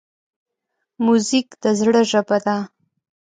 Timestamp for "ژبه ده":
2.11-2.57